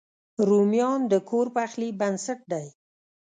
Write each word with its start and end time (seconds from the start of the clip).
رومیان 0.47 1.01
د 1.11 1.13
کور 1.29 1.47
پخلي 1.55 1.89
بنسټ 1.99 2.39
دی 2.51 2.65